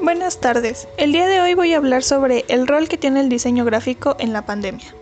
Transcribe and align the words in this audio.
Buenas 0.00 0.40
tardes. 0.40 0.86
El 0.96 1.10
día 1.10 1.26
de 1.26 1.40
hoy 1.40 1.54
voy 1.54 1.74
a 1.74 1.78
hablar 1.78 2.04
sobre 2.04 2.44
el 2.48 2.68
rol 2.68 2.88
que 2.88 2.96
tiene 2.96 3.20
el 3.20 3.28
diseño 3.28 3.64
gráfico 3.64 4.14
en 4.20 4.32
la 4.32 4.46
pandemia. 4.46 4.94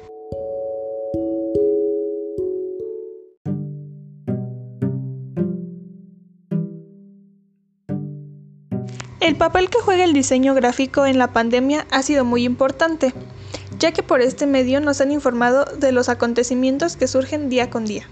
El 9.20 9.36
papel 9.36 9.68
que 9.68 9.80
juega 9.80 10.04
el 10.04 10.14
diseño 10.14 10.54
gráfico 10.54 11.04
en 11.04 11.18
la 11.18 11.32
pandemia 11.32 11.86
ha 11.90 12.02
sido 12.02 12.24
muy 12.24 12.44
importante, 12.44 13.12
ya 13.78 13.92
que 13.92 14.02
por 14.02 14.22
este 14.22 14.46
medio 14.46 14.80
nos 14.80 15.02
han 15.02 15.12
informado 15.12 15.66
de 15.76 15.92
los 15.92 16.08
acontecimientos 16.08 16.96
que 16.96 17.06
surgen 17.06 17.50
día 17.50 17.68
con 17.68 17.84
día. 17.84 18.08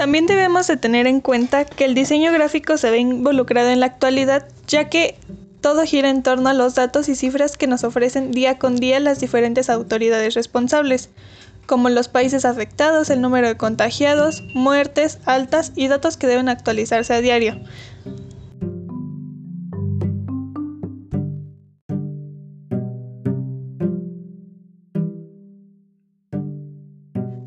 También 0.00 0.24
debemos 0.24 0.66
de 0.66 0.78
tener 0.78 1.06
en 1.06 1.20
cuenta 1.20 1.66
que 1.66 1.84
el 1.84 1.94
diseño 1.94 2.32
gráfico 2.32 2.78
se 2.78 2.90
ve 2.90 3.00
involucrado 3.00 3.68
en 3.68 3.80
la 3.80 3.86
actualidad, 3.86 4.48
ya 4.66 4.88
que 4.88 5.18
todo 5.60 5.82
gira 5.82 6.08
en 6.08 6.22
torno 6.22 6.48
a 6.48 6.54
los 6.54 6.74
datos 6.74 7.10
y 7.10 7.14
cifras 7.14 7.58
que 7.58 7.66
nos 7.66 7.84
ofrecen 7.84 8.30
día 8.30 8.58
con 8.58 8.76
día 8.76 8.98
las 8.98 9.20
diferentes 9.20 9.68
autoridades 9.68 10.32
responsables, 10.32 11.10
como 11.66 11.90
los 11.90 12.08
países 12.08 12.46
afectados, 12.46 13.10
el 13.10 13.20
número 13.20 13.48
de 13.48 13.58
contagiados, 13.58 14.42
muertes, 14.54 15.18
altas 15.26 15.72
y 15.76 15.88
datos 15.88 16.16
que 16.16 16.26
deben 16.26 16.48
actualizarse 16.48 17.12
a 17.12 17.20
diario. 17.20 17.60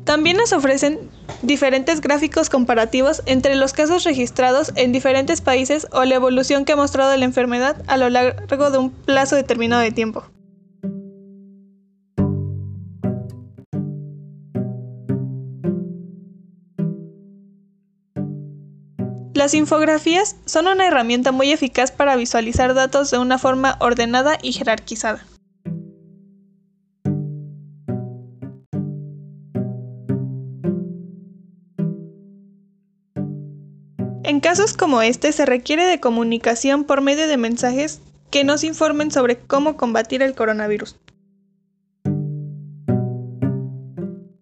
También 0.04 0.36
nos 0.36 0.52
ofrecen 0.52 1.10
diferentes 1.40 2.02
gráficos 2.02 2.50
comparativos 2.50 3.22
entre 3.24 3.54
los 3.54 3.72
casos 3.72 4.04
registrados 4.04 4.72
en 4.76 4.92
diferentes 4.92 5.40
países 5.40 5.86
o 5.92 6.04
la 6.04 6.14
evolución 6.14 6.64
que 6.64 6.72
ha 6.72 6.76
mostrado 6.76 7.16
la 7.16 7.24
enfermedad 7.24 7.82
a 7.86 7.96
lo 7.96 8.10
largo 8.10 8.70
de 8.70 8.78
un 8.78 8.90
plazo 8.90 9.34
determinado 9.34 9.80
de 9.80 9.92
tiempo. 9.92 10.24
Las 19.32 19.52
infografías 19.54 20.36
son 20.44 20.68
una 20.68 20.86
herramienta 20.86 21.32
muy 21.32 21.50
eficaz 21.50 21.90
para 21.90 22.14
visualizar 22.14 22.72
datos 22.72 23.10
de 23.10 23.18
una 23.18 23.38
forma 23.38 23.76
ordenada 23.80 24.38
y 24.40 24.52
jerarquizada. 24.52 25.24
En 34.26 34.40
casos 34.40 34.72
como 34.72 35.02
este 35.02 35.32
se 35.32 35.44
requiere 35.44 35.84
de 35.84 36.00
comunicación 36.00 36.84
por 36.84 37.02
medio 37.02 37.28
de 37.28 37.36
mensajes 37.36 38.00
que 38.30 38.42
nos 38.42 38.64
informen 38.64 39.10
sobre 39.10 39.36
cómo 39.36 39.76
combatir 39.76 40.22
el 40.22 40.34
coronavirus. 40.34 40.96